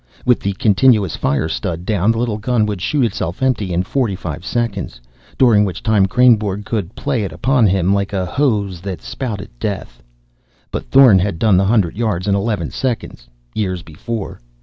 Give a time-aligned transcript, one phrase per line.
[0.25, 4.15] With the continuous fire stud down, the little gun would shoot itself empty in forty
[4.15, 4.99] five seconds,
[5.37, 10.01] during which time Kreynborg could play it upon him like a hose that spouted death.
[10.71, 14.41] But Thorn had done the hundred yards in eleven seconds, years before.